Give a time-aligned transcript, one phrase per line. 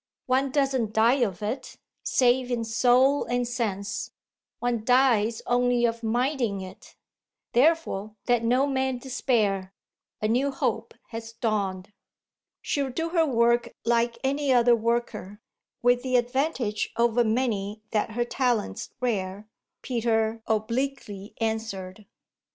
[0.25, 4.09] One doesn't die of it save in soul and sense:
[4.57, 6.95] one dies only of minding it.
[7.53, 9.75] Therefore let no man despair
[10.19, 11.93] a new hope has dawned."
[12.63, 15.39] "She'll do her work like any other worker,
[15.83, 19.47] with the advantage over many that her talent's rare,"
[19.83, 22.07] Peter obliquely answered.